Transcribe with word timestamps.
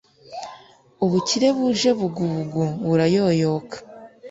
ubukire 1.05 1.47
buje 1.57 1.89
bugubugu 1.99 2.63
burayoyoka 2.87 3.75